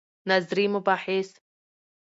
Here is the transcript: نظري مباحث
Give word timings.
نظري 0.29 0.67
مباحث 0.67 1.29